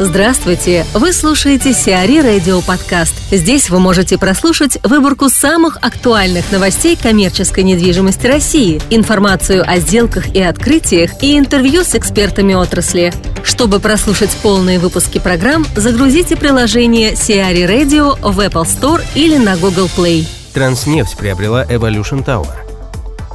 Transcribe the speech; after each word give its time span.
Здравствуйте! 0.00 0.84
Вы 0.92 1.12
слушаете 1.12 1.72
Сиари 1.72 2.18
Радио 2.18 2.60
Подкаст. 2.62 3.14
Здесь 3.30 3.70
вы 3.70 3.78
можете 3.78 4.18
прослушать 4.18 4.76
выборку 4.82 5.28
самых 5.28 5.76
актуальных 5.82 6.50
новостей 6.50 6.98
коммерческой 7.00 7.62
недвижимости 7.62 8.26
России, 8.26 8.82
информацию 8.90 9.62
о 9.64 9.78
сделках 9.78 10.34
и 10.34 10.42
открытиях 10.42 11.22
и 11.22 11.38
интервью 11.38 11.84
с 11.84 11.94
экспертами 11.94 12.54
отрасли. 12.54 13.12
Чтобы 13.44 13.78
прослушать 13.78 14.36
полные 14.42 14.80
выпуски 14.80 15.20
программ, 15.20 15.64
загрузите 15.76 16.34
приложение 16.34 17.14
Сиари 17.14 17.62
Radio 17.62 18.18
в 18.20 18.40
Apple 18.40 18.64
Store 18.64 19.00
или 19.14 19.36
на 19.36 19.56
Google 19.56 19.88
Play. 19.96 20.26
Транснефть 20.54 21.16
приобрела 21.16 21.64
Evolution 21.66 22.24
Tower. 22.24 22.63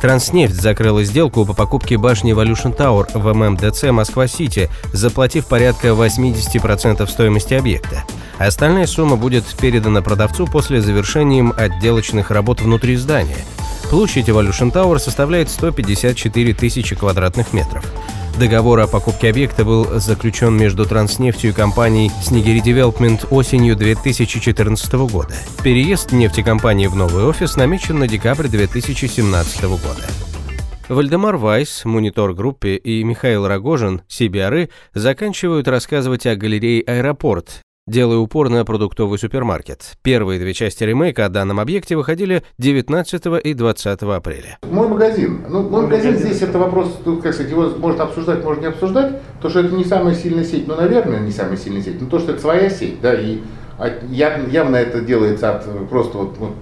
Транснефть 0.01 0.55
закрыла 0.55 1.03
сделку 1.03 1.45
по 1.45 1.53
покупке 1.53 1.97
башни 1.97 2.33
Evolution 2.33 2.75
Tower 2.75 3.07
в 3.13 3.33
ММДЦ 3.33 3.91
Москва-Сити, 3.91 4.69
заплатив 4.93 5.47
порядка 5.47 5.89
80% 5.89 7.05
стоимости 7.09 7.53
объекта. 7.53 8.05
Остальная 8.37 8.87
сумма 8.87 9.17
будет 9.17 9.43
передана 9.59 10.01
продавцу 10.01 10.47
после 10.47 10.81
завершения 10.81 11.51
отделочных 11.51 12.31
работ 12.31 12.61
внутри 12.61 12.95
здания. 12.95 13.43
Площадь 13.89 14.29
Evolution 14.29 14.71
Tower 14.71 14.99
составляет 14.99 15.49
154 15.49 16.53
тысячи 16.53 16.95
квадратных 16.95 17.51
метров. 17.51 17.83
Договор 18.39 18.79
о 18.79 18.87
покупке 18.87 19.29
объекта 19.29 19.65
был 19.65 19.99
заключен 19.99 20.55
между 20.55 20.85
Транснефтью 20.85 21.51
и 21.51 21.53
компанией 21.53 22.09
Снегири 22.23 22.61
Девелопмент 22.61 23.25
осенью 23.31 23.75
2014 23.75 24.93
года. 25.11 25.35
Переезд 25.61 26.13
нефтекомпании 26.13 26.87
в 26.87 26.95
новый 26.95 27.25
офис 27.25 27.57
намечен 27.57 27.99
на 27.99 28.07
декабрь 28.07 28.47
2017 28.47 29.63
года. 29.63 30.07
Вальдемар 30.87 31.35
Вайсс, 31.35 31.83
Munitor 31.83 32.33
Gruppe, 32.33 32.77
и 32.77 33.03
Михаил 33.03 33.45
Рогожин, 33.45 34.03
CBRE, 34.07 34.69
заканчивают 34.93 35.67
рассказывать 35.67 36.25
о 36.25 36.37
галерее 36.37 36.81
«Аэропорт», 36.83 37.61
делая 37.89 38.19
упор 38.19 38.49
на 38.49 38.63
продуктовый 38.63 39.17
супермаркет. 39.17 39.97
Первые 40.03 40.39
две 40.39 40.53
части 40.53 40.83
ремейка 40.83 41.25
о 41.25 41.29
данном 41.29 41.59
объекте 41.59 41.97
выходили 41.97 42.43
19 42.59 43.25
и 43.43 43.53
20 43.53 44.01
апреля. 44.03 44.59
Мой 44.69 44.87
магазин. 44.87 45.43
Ну, 45.49 45.67
мой 45.67 45.83
магазин 45.83 46.15
здесь 46.15 46.41
это 46.41 46.59
вопрос, 46.59 46.99
тут, 47.03 47.23
как 47.23 47.33
сказать, 47.33 47.51
его 47.51 47.69
можно 47.77 48.03
обсуждать, 48.03 48.43
можно 48.43 48.61
не 48.61 48.67
обсуждать. 48.67 49.21
То, 49.41 49.49
что 49.49 49.61
это 49.61 49.75
не 49.75 49.83
самая 49.83 50.13
сильная 50.13 50.43
сеть, 50.43 50.67
ну, 50.67 50.75
наверное, 50.75 51.19
не 51.19 51.31
самая 51.31 51.57
сильная 51.57 51.81
сеть, 51.81 51.99
но 51.99 52.07
то, 52.07 52.19
что 52.19 52.33
это 52.33 52.41
своя 52.41 52.69
сеть, 52.69 53.01
да, 53.01 53.13
и 53.13 53.39
явно 54.09 54.75
это 54.75 55.01
делается 55.01 55.55
от 55.55 55.89
просто 55.89 56.17
вот, 56.17 56.37
вот 56.37 56.53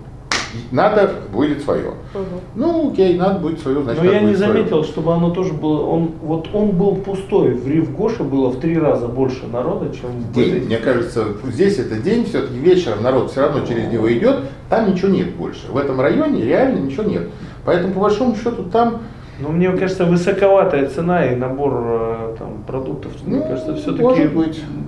надо, 0.71 1.11
будет 1.31 1.61
свое. 1.63 1.89
Угу. 2.13 2.23
Ну, 2.55 2.91
окей, 2.91 3.17
надо 3.17 3.39
будет 3.39 3.59
свое, 3.59 3.81
значит, 3.83 4.03
Но 4.03 4.11
я 4.11 4.19
не 4.19 4.35
свое. 4.35 4.53
заметил, 4.53 4.83
чтобы 4.83 5.13
оно 5.13 5.31
тоже 5.31 5.53
было, 5.53 5.85
он, 5.85 6.11
вот 6.21 6.49
он 6.53 6.71
был 6.71 6.95
пустой, 6.95 7.53
в 7.53 7.67
Ривгоше 7.67 8.23
было 8.23 8.49
в 8.49 8.59
три 8.59 8.77
раза 8.77 9.07
больше 9.07 9.47
народа, 9.47 9.93
чем 9.93 10.09
в 10.11 10.33
День, 10.33 10.65
мне 10.65 10.77
кажется, 10.77 11.25
здесь 11.45 11.77
это 11.77 11.95
день, 11.95 12.25
все-таки 12.25 12.57
вечером 12.57 13.03
народ 13.03 13.31
все 13.31 13.41
равно 13.41 13.65
через 13.65 13.91
него 13.91 14.11
идет, 14.11 14.41
там 14.69 14.91
ничего 14.91 15.09
нет 15.09 15.35
больше. 15.35 15.71
В 15.71 15.77
этом 15.77 15.99
районе 15.99 16.43
реально 16.43 16.79
ничего 16.79 17.03
нет. 17.03 17.29
Поэтому, 17.65 17.93
по 17.93 18.01
большому 18.01 18.35
счету, 18.35 18.63
там 18.63 19.01
ну, 19.39 19.49
мне 19.49 19.71
кажется, 19.71 20.05
высоковатая 20.05 20.87
цена 20.89 21.27
и 21.27 21.35
набор 21.35 21.73
э, 21.75 22.35
там, 22.39 22.63
продуктов, 22.65 23.11
мне 23.23 23.39
ну, 23.39 23.43
кажется, 23.43 23.75
все-таки 23.75 24.29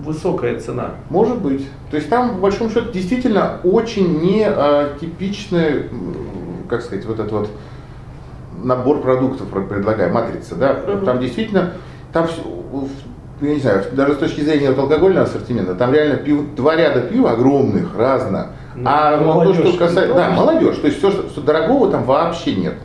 высокая 0.03 0.59
цена. 0.59 0.91
Может 1.09 1.39
быть. 1.39 1.67
То 1.91 1.97
есть 1.97 2.09
там, 2.09 2.35
по 2.35 2.41
большому 2.41 2.69
счету, 2.69 2.91
действительно 2.91 3.59
очень 3.63 4.21
не 4.21 4.45
а, 4.45 4.97
типичный, 4.99 5.85
как 6.67 6.81
сказать, 6.81 7.05
вот 7.05 7.19
этот 7.19 7.31
вот 7.31 7.49
набор 8.63 9.01
продуктов 9.01 9.47
предлагаем, 9.49 10.13
матрица, 10.13 10.55
да. 10.55 10.71
Угу. 10.71 11.05
Там 11.05 11.19
действительно, 11.19 11.73
там 12.11 12.27
я 13.41 13.53
не 13.53 13.59
знаю, 13.59 13.83
даже 13.93 14.15
с 14.15 14.17
точки 14.17 14.41
зрения 14.41 14.69
вот 14.69 14.79
алкогольного 14.79 15.25
ассортимента, 15.25 15.75
там 15.75 15.93
реально 15.93 16.17
пив, 16.17 16.55
два 16.55 16.75
ряда 16.75 17.01
пива 17.01 17.31
огромных, 17.31 17.95
разно. 17.97 18.47
Ну, 18.75 18.83
а 18.85 19.17
молодежь, 19.17 19.57
то, 19.57 19.67
что 19.67 19.77
касается, 19.77 20.13
да, 20.13 20.29
молодежь, 20.31 20.77
то 20.77 20.87
есть 20.87 20.99
все, 20.99 21.11
что, 21.11 21.29
что 21.29 21.41
дорогого 21.41 21.91
там 21.91 22.03
вообще 22.03 22.55
нет. 22.55 22.75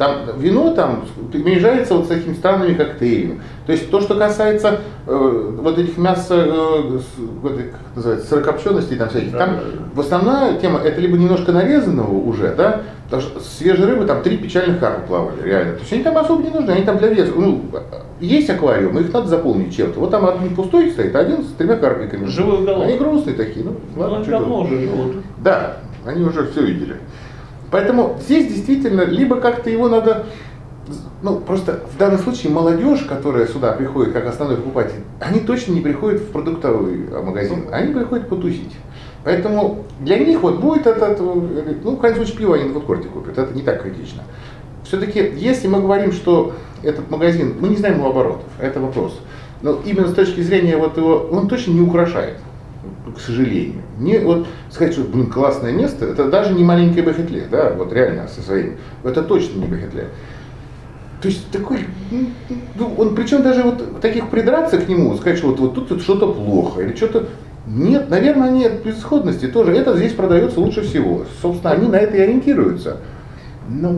Там 0.00 0.38
вино 0.38 0.72
там 0.72 1.04
перемежается 1.30 1.92
вот 1.92 2.06
с 2.06 2.08
такими 2.08 2.32
странными 2.32 2.72
коктейлями. 2.72 3.42
То 3.66 3.72
есть 3.72 3.90
то, 3.90 4.00
что 4.00 4.14
касается 4.14 4.80
э, 5.06 5.54
вот 5.60 5.76
этих 5.76 5.98
мяса, 5.98 6.36
э, 6.36 7.00
вот, 7.42 7.52
как 7.52 7.96
называется, 7.96 8.26
сырокопченостей 8.26 8.96
там 8.96 9.10
всяких, 9.10 9.36
там 9.36 9.58
в 9.92 10.00
основная 10.00 10.54
тема 10.58 10.78
это 10.78 10.98
либо 11.02 11.18
немножко 11.18 11.52
нарезанного 11.52 12.14
уже, 12.14 12.54
да, 12.54 12.80
потому 13.04 13.20
что 13.20 13.40
свежей 13.40 13.84
рыбы 13.84 14.06
там 14.06 14.22
три 14.22 14.38
печальных 14.38 14.80
карпа 14.80 15.06
плавали, 15.06 15.42
реально. 15.42 15.74
То 15.74 15.80
есть 15.80 15.92
они 15.92 16.02
там 16.02 16.16
особо 16.16 16.42
не 16.44 16.48
нужны, 16.48 16.70
они 16.70 16.84
там 16.86 16.96
для 16.96 17.08
веса. 17.08 17.32
Ну, 17.36 17.60
есть 18.20 18.48
аквариум, 18.48 18.98
их 18.98 19.12
надо 19.12 19.28
заполнить 19.28 19.76
чем-то. 19.76 20.00
Вот 20.00 20.10
там 20.12 20.26
один 20.26 20.56
пустой 20.56 20.92
стоит, 20.92 21.14
а 21.14 21.18
один 21.18 21.44
с 21.44 21.52
тремя 21.58 21.76
карпиками. 21.76 22.24
Живой 22.24 22.62
уголок. 22.62 22.84
Они 22.84 22.96
грустные 22.96 23.36
такие. 23.36 23.66
Ну, 23.66 23.76
ладно, 23.98 24.20
ну, 24.20 24.24
давно 24.24 24.60
уже 24.62 24.80
живут. 24.80 25.16
Да, 25.44 25.76
они 26.06 26.24
уже 26.24 26.46
все 26.46 26.64
видели. 26.64 26.96
Поэтому 27.70 28.18
здесь 28.20 28.52
действительно 28.52 29.02
либо 29.02 29.40
как-то 29.40 29.70
его 29.70 29.88
надо, 29.88 30.26
ну 31.22 31.38
просто 31.38 31.80
в 31.94 31.96
данном 31.98 32.18
случае 32.18 32.52
молодежь, 32.52 33.04
которая 33.04 33.46
сюда 33.46 33.72
приходит 33.72 34.12
как 34.12 34.26
основной 34.26 34.56
покупатель, 34.56 35.00
они 35.20 35.40
точно 35.40 35.72
не 35.72 35.80
приходят 35.80 36.20
в 36.20 36.32
продуктовый 36.32 37.08
магазин, 37.22 37.66
они 37.70 37.92
приходят 37.92 38.28
потусить. 38.28 38.74
Поэтому 39.22 39.84
для 40.00 40.18
них 40.18 40.40
вот 40.40 40.60
будет 40.60 40.86
этот, 40.86 41.20
ну, 41.20 41.96
в 41.96 42.00
крайнем 42.00 42.16
случае, 42.16 42.38
пиво 42.38 42.54
они 42.56 42.64
на 42.64 42.74
фудкорте 42.74 43.08
купят, 43.08 43.38
это 43.38 43.54
не 43.54 43.62
так 43.62 43.82
критично. 43.82 44.22
Все-таки, 44.82 45.32
если 45.36 45.68
мы 45.68 45.80
говорим, 45.80 46.10
что 46.10 46.54
этот 46.82 47.10
магазин, 47.10 47.54
мы 47.60 47.68
не 47.68 47.76
знаем 47.76 47.98
его 47.98 48.08
оборотов, 48.08 48.46
это 48.58 48.80
вопрос. 48.80 49.20
Но 49.62 49.78
именно 49.84 50.08
с 50.08 50.14
точки 50.14 50.40
зрения 50.40 50.76
вот 50.76 50.96
его, 50.96 51.28
он 51.30 51.48
точно 51.48 51.72
не 51.72 51.82
украшает 51.82 52.38
к 53.16 53.20
сожалению. 53.20 53.82
Не, 53.98 54.18
вот 54.18 54.46
сказать, 54.70 54.92
что, 54.92 55.02
блин, 55.02 55.26
классное 55.26 55.72
место, 55.72 56.06
это 56.06 56.28
даже 56.28 56.54
не 56.54 56.64
маленькое 56.64 57.02
Бахетле, 57.02 57.46
да, 57.50 57.70
вот 57.70 57.92
реально 57.92 58.28
со 58.28 58.42
своим. 58.42 58.76
Это 59.04 59.22
точно 59.22 59.60
не 59.60 59.66
Бахетле. 59.66 60.08
То 61.20 61.28
есть 61.28 61.50
такой, 61.50 61.80
ну, 62.10 62.94
он, 62.96 63.14
причем 63.14 63.42
даже 63.42 63.62
вот 63.62 64.00
таких 64.00 64.30
придраться 64.30 64.78
к 64.78 64.88
нему, 64.88 65.14
сказать, 65.16 65.38
что 65.38 65.48
вот, 65.48 65.60
вот 65.60 65.74
тут 65.74 65.90
вот 65.90 66.00
что-то 66.00 66.32
плохо 66.32 66.80
или 66.80 66.96
что-то, 66.96 67.28
нет, 67.66 68.08
наверное, 68.08 68.50
нет 68.50 68.82
безысходности 68.82 69.46
тоже. 69.46 69.72
Это 69.72 69.96
здесь 69.96 70.14
продается 70.14 70.60
лучше 70.60 70.80
всего. 70.82 71.26
Собственно, 71.42 71.72
они 71.72 71.88
на 71.88 71.96
это 71.96 72.16
и 72.16 72.20
ориентируются. 72.20 72.96
Ну, 73.68 73.90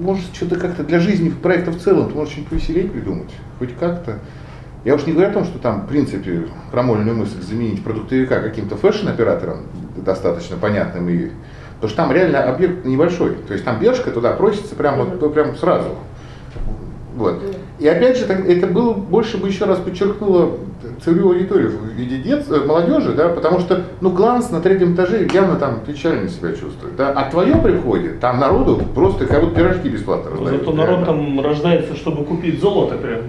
может, 0.00 0.24
что-то 0.34 0.56
как-то 0.56 0.82
для 0.82 0.98
жизни 0.98 1.30
проекта 1.30 1.70
в 1.70 1.78
целом, 1.78 2.08
ты 2.10 2.16
можешь 2.16 2.32
что-нибудь 2.32 2.50
повеселее 2.50 2.88
придумать, 2.88 3.30
хоть 3.58 3.76
как-то. 3.78 4.18
Я 4.84 4.94
уж 4.94 5.04
не 5.06 5.12
говорю 5.12 5.30
о 5.30 5.32
том, 5.34 5.44
что 5.44 5.58
там, 5.58 5.82
в 5.82 5.88
принципе, 5.88 6.46
промоленную 6.70 7.16
мысль 7.16 7.40
заменить 7.42 7.84
продуктовика 7.84 8.40
каким-то 8.40 8.76
фэшн-оператором 8.76 9.66
достаточно 9.96 10.56
понятным 10.56 11.08
и 11.08 11.30
Потому 11.80 11.88
что 11.88 11.96
там 11.96 12.12
реально 12.12 12.44
объект 12.44 12.84
небольшой. 12.84 13.36
То 13.48 13.54
есть 13.54 13.64
там 13.64 13.80
биржка 13.80 14.10
туда 14.10 14.32
просится 14.32 14.74
прямо, 14.74 15.04
вот, 15.04 15.32
прямо 15.32 15.54
сразу. 15.54 15.96
Вот. 17.20 17.42
И 17.78 17.86
опять 17.86 18.16
же, 18.16 18.24
это 18.24 18.66
было 18.66 18.94
больше 18.94 19.36
бы 19.36 19.48
еще 19.48 19.66
раз 19.66 19.78
подчеркнуло 19.78 20.56
целевую 21.04 21.36
аудиторию 21.36 21.70
в 21.70 21.86
виде 21.88 22.16
дет, 22.16 22.46
э, 22.50 22.64
молодежи, 22.64 23.12
да, 23.12 23.28
потому 23.28 23.60
что, 23.60 23.84
ну, 24.00 24.10
гланс 24.10 24.50
на 24.50 24.60
третьем 24.60 24.94
этаже 24.94 25.28
явно 25.32 25.56
там 25.56 25.80
печально 25.86 26.28
себя 26.28 26.50
чувствует, 26.52 26.96
да, 26.96 27.10
а 27.10 27.30
твое 27.30 27.56
приходит, 27.56 28.20
там 28.20 28.40
народу 28.40 28.82
просто 28.94 29.26
как 29.26 29.42
будто 29.42 29.56
пирожки 29.56 29.88
бесплатно 29.88 30.30
раздают. 30.30 30.60
Зато 30.60 30.72
народ 30.72 31.04
там 31.04 31.40
рождается, 31.40 31.94
чтобы 31.94 32.24
купить 32.24 32.60
золото 32.60 32.96
прям. 32.96 33.20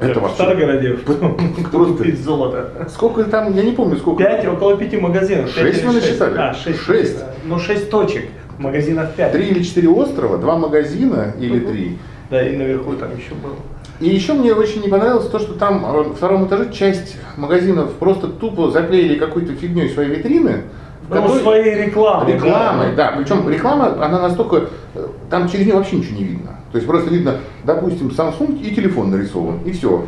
Это 0.00 0.20
в 0.20 0.30
Старгороде, 0.30 0.90
просто 1.72 1.92
купить 1.94 2.20
золото. 2.22 2.88
Сколько 2.92 3.24
там, 3.24 3.54
я 3.54 3.62
не 3.62 3.72
помню, 3.72 3.96
сколько. 3.96 4.22
Пять, 4.22 4.46
около 4.46 4.76
пяти 4.76 4.96
магазинов. 4.96 5.50
Шесть 5.50 5.84
мы 5.84 5.94
насчитали? 5.94 6.36
А, 6.36 6.54
шесть. 6.54 6.78
Шесть. 6.80 7.18
Ну, 7.44 7.58
шесть 7.58 7.90
точек, 7.90 8.26
магазинов 8.58 9.14
пять. 9.14 9.32
Три 9.32 9.48
или 9.48 9.62
четыре 9.62 9.88
острова, 9.88 10.38
два 10.38 10.56
магазина 10.56 11.34
или 11.40 11.58
три. 11.58 11.98
Да, 12.30 12.46
и 12.46 12.56
наверху 12.56 12.92
там 12.94 13.10
еще 13.16 13.34
было. 13.34 13.56
И 14.00 14.08
еще 14.08 14.32
мне 14.32 14.54
очень 14.54 14.82
не 14.82 14.88
понравилось 14.88 15.28
то, 15.28 15.38
что 15.38 15.54
там 15.54 15.84
э, 15.84 16.02
в 16.02 16.14
втором 16.14 16.46
этаже 16.46 16.72
часть 16.72 17.16
магазинов 17.36 17.92
просто 17.94 18.28
тупо 18.28 18.70
заклеили 18.70 19.18
какой-то 19.18 19.52
фигней 19.54 19.90
свои 19.90 20.06
витрины. 20.06 20.62
Ну, 21.08 21.16
которой... 21.16 21.40
своей 21.42 21.86
рекламой. 21.86 22.32
Рекламой, 22.32 22.94
да. 22.94 23.10
да. 23.10 23.16
Причем 23.18 23.48
реклама, 23.48 24.02
она 24.02 24.20
настолько, 24.20 24.68
э, 24.94 25.06
там 25.28 25.48
через 25.48 25.66
нее 25.66 25.74
вообще 25.74 25.96
ничего 25.96 26.16
не 26.16 26.24
видно. 26.24 26.56
То 26.70 26.76
есть 26.76 26.86
просто 26.86 27.10
видно, 27.10 27.36
допустим, 27.64 28.08
Samsung 28.08 28.60
и 28.62 28.74
телефон 28.74 29.10
нарисован, 29.10 29.58
и 29.64 29.72
все. 29.72 30.04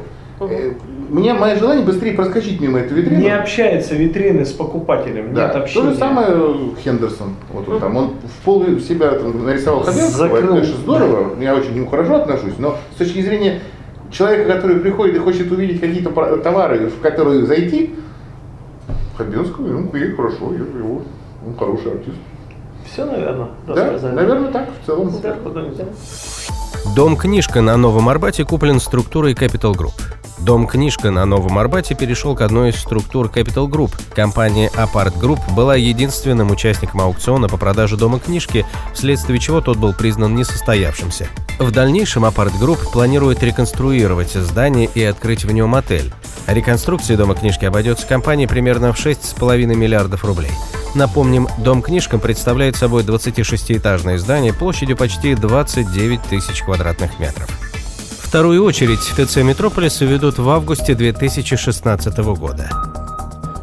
Мне 1.12 1.34
мое 1.34 1.56
желание 1.56 1.84
быстрее 1.84 2.14
проскочить 2.14 2.58
мимо 2.58 2.80
этой 2.80 2.94
витрины. 2.94 3.20
Не 3.20 3.36
общается 3.36 3.94
витрины 3.94 4.46
с 4.46 4.52
покупателем, 4.52 5.34
да. 5.34 5.46
нет 5.46 5.56
общения. 5.56 5.84
То 5.84 5.90
же 5.92 5.98
самое 5.98 6.28
Хендерсон. 6.82 7.34
Вот 7.52 7.68
он 7.68 7.80
там, 7.80 7.96
он 7.96 8.10
в 8.24 8.44
пол 8.44 8.64
себя 8.80 9.10
там, 9.10 9.44
нарисовал 9.44 9.82
Хабенского, 9.82 10.38
это, 10.38 10.48
конечно, 10.48 10.76
здорово, 10.76 11.42
я 11.42 11.54
очень 11.54 11.72
к 11.72 11.74
нему 11.74 11.88
хорошо 11.88 12.16
отношусь, 12.16 12.54
но 12.58 12.78
с 12.94 12.96
точки 12.96 13.20
зрения 13.20 13.60
человека, 14.10 14.54
который 14.54 14.76
приходит 14.80 15.16
и 15.16 15.18
хочет 15.18 15.52
увидеть 15.52 15.80
какие-то 15.80 16.10
товары, 16.38 16.88
в 16.88 17.00
которые 17.00 17.44
зайти, 17.44 17.94
Хабенского, 19.18 19.66
ну, 19.66 19.94
ей 19.94 20.12
хорошо, 20.12 20.52
я 20.52 20.60
его, 20.60 21.02
он 21.46 21.54
хороший 21.58 21.92
артист. 21.92 22.16
Все, 22.90 23.04
наверное, 23.04 23.48
Да, 23.66 23.98
наверное, 24.12 24.50
так, 24.50 24.68
в 24.82 24.86
целом. 24.86 25.12
Да, 25.22 25.36
Дом-книжка 26.96 27.60
на 27.60 27.76
Новом 27.76 28.08
Арбате 28.08 28.44
куплен 28.44 28.80
структурой 28.80 29.34
Capital 29.34 29.74
Group. 29.74 30.21
Дом-книжка 30.44 31.12
на 31.12 31.24
Новом 31.24 31.56
Арбате 31.58 31.94
перешел 31.94 32.34
к 32.34 32.40
одной 32.40 32.70
из 32.70 32.76
структур 32.76 33.26
Capital 33.26 33.68
Group. 33.68 33.92
Компания 34.12 34.70
Apart 34.74 35.16
Group 35.20 35.38
была 35.54 35.76
единственным 35.76 36.50
участником 36.50 37.00
аукциона 37.00 37.48
по 37.48 37.56
продаже 37.56 37.96
дома-книжки, 37.96 38.66
вследствие 38.92 39.38
чего 39.38 39.60
тот 39.60 39.76
был 39.76 39.92
признан 39.94 40.34
несостоявшимся. 40.34 41.28
В 41.60 41.70
дальнейшем 41.70 42.24
Apart 42.24 42.58
Group 42.60 42.90
планирует 42.90 43.40
реконструировать 43.44 44.32
здание 44.32 44.90
и 44.92 45.04
открыть 45.04 45.44
в 45.44 45.52
нем 45.52 45.76
отель. 45.76 46.12
Реконструкция 46.48 47.16
дома-книжки 47.16 47.64
обойдется 47.64 48.04
компании 48.08 48.46
примерно 48.46 48.92
в 48.92 48.96
6,5 48.96 49.64
миллиардов 49.76 50.24
рублей. 50.24 50.50
Напомним, 50.96 51.46
дом-книжка 51.58 52.18
представляет 52.18 52.74
собой 52.74 53.04
26-этажное 53.04 54.18
здание 54.18 54.52
площадью 54.52 54.96
почти 54.96 55.36
29 55.36 56.20
тысяч 56.22 56.62
квадратных 56.62 57.20
метров. 57.20 57.48
Вторую 58.32 58.64
очередь 58.64 59.00
ТЦ 59.00 59.42
«Метрополис» 59.42 60.00
ведут 60.00 60.38
в 60.38 60.48
августе 60.48 60.94
2016 60.94 62.16
года. 62.34 62.70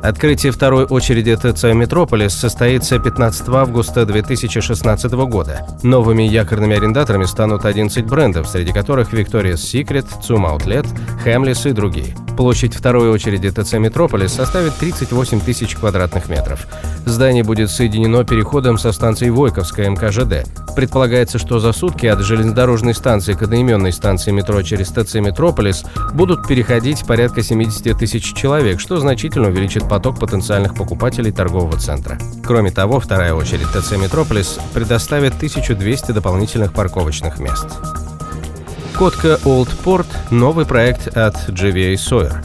Открытие 0.03 0.51
второй 0.51 0.85
очереди 0.85 1.35
ТЦ 1.35 1.73
«Метрополис» 1.73 2.35
состоится 2.35 2.99
15 2.99 3.49
августа 3.49 4.05
2016 4.05 5.11
года. 5.25 5.65
Новыми 5.81 6.21
якорными 6.21 6.77
арендаторами 6.77 7.25
станут 7.25 7.65
11 7.65 8.05
брендов, 8.05 8.47
среди 8.47 8.71
которых 8.71 9.11
Victoria's 9.11 9.55
Secret, 9.55 10.05
Zoom 10.21 10.45
Outlet, 10.45 10.85
Hamleys 11.25 11.67
и 11.67 11.73
другие. 11.73 12.15
Площадь 12.39 12.73
второй 12.73 13.09
очереди 13.09 13.49
ТЦ 13.49 13.73
«Метрополис» 13.73 14.31
составит 14.31 14.73
38 14.75 15.41
тысяч 15.41 15.75
квадратных 15.75 16.29
метров. 16.29 16.69
Здание 17.05 17.43
будет 17.43 17.69
соединено 17.69 18.23
переходом 18.23 18.77
со 18.77 18.93
станцией 18.93 19.31
Войковская 19.31 19.89
МКЖД. 19.89 20.47
Предполагается, 20.73 21.37
что 21.37 21.59
за 21.59 21.73
сутки 21.73 22.05
от 22.05 22.21
железнодорожной 22.21 22.93
станции 22.93 23.33
к 23.33 23.41
одноименной 23.41 23.91
станции 23.91 24.31
метро 24.31 24.61
через 24.61 24.87
ТЦ 24.87 25.15
«Метрополис» 25.15 25.83
будут 26.13 26.47
переходить 26.47 27.05
порядка 27.05 27.43
70 27.43 27.99
тысяч 27.99 28.33
человек, 28.33 28.79
что 28.79 28.95
значительно 28.99 29.49
увеличит 29.49 29.89
поток 29.89 30.17
потенциальных 30.17 30.75
покупателей 30.75 31.33
торгового 31.33 31.77
центра. 31.77 32.17
Кроме 32.45 32.71
того, 32.71 33.01
вторая 33.01 33.33
очередь 33.33 33.67
ТЦ 33.67 33.97
«Метрополис» 33.97 34.59
предоставит 34.73 35.35
1200 35.35 36.13
дополнительных 36.13 36.71
парковочных 36.71 37.37
мест. 37.37 37.67
Котка 38.99 39.39
Old 39.45 39.69
Port– 39.85 40.07
новый 40.29 40.65
проект 40.65 41.07
от 41.15 41.35
GVA 41.47 41.93
Sawyer. 41.93 42.43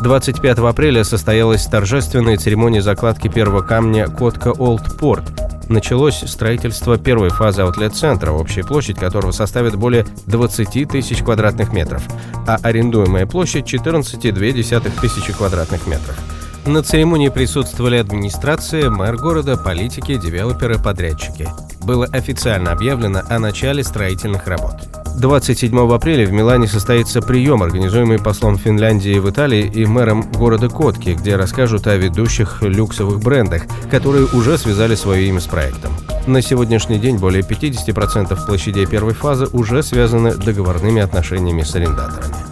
25 0.00 0.58
апреля 0.58 1.02
состоялась 1.02 1.66
торжественная 1.66 2.36
церемония 2.36 2.80
закладки 2.80 3.26
первого 3.26 3.62
камня 3.62 4.06
Котка 4.06 4.50
Old 4.50 4.96
Port. 5.00 5.24
Началось 5.68 6.22
строительство 6.24 6.98
первой 6.98 7.30
фазы 7.30 7.62
аутлет-центра, 7.62 8.30
общая 8.30 8.62
площадь 8.62 8.96
которого 8.96 9.32
составит 9.32 9.74
более 9.74 10.06
20 10.28 10.88
тысяч 10.88 11.20
квадратных 11.20 11.72
метров, 11.72 12.04
а 12.46 12.58
арендуемая 12.62 13.26
площадь 13.26 13.64
14,2 13.74 15.00
тысячи 15.00 15.32
квадратных 15.32 15.88
метров. 15.88 16.16
На 16.64 16.84
церемонии 16.84 17.28
присутствовали 17.28 17.96
администрация, 17.96 18.88
мэр 18.88 19.16
города, 19.16 19.56
политики, 19.56 20.16
девелоперы, 20.16 20.78
подрядчики. 20.78 21.48
Было 21.80 22.06
официально 22.06 22.70
объявлено 22.70 23.22
о 23.28 23.40
начале 23.40 23.82
строительных 23.82 24.46
работ. 24.46 24.91
27 25.16 25.92
апреля 25.92 26.26
в 26.26 26.32
Милане 26.32 26.66
состоится 26.66 27.20
прием, 27.20 27.62
организуемый 27.62 28.18
послом 28.18 28.58
Финляндии 28.58 29.18
в 29.18 29.30
Италии 29.30 29.70
и 29.72 29.86
мэром 29.86 30.22
города 30.32 30.68
Котки, 30.68 31.10
где 31.10 31.36
расскажут 31.36 31.86
о 31.86 31.96
ведущих 31.96 32.62
люксовых 32.62 33.20
брендах, 33.20 33.62
которые 33.90 34.26
уже 34.26 34.58
связали 34.58 34.94
свое 34.94 35.28
имя 35.28 35.40
с 35.40 35.46
проектом. 35.46 35.92
На 36.26 36.42
сегодняшний 36.42 36.98
день 36.98 37.18
более 37.18 37.42
50% 37.42 38.46
площадей 38.46 38.86
первой 38.86 39.14
фазы 39.14 39.46
уже 39.52 39.82
связаны 39.82 40.34
договорными 40.34 41.02
отношениями 41.02 41.62
с 41.62 41.74
арендаторами. 41.74 42.51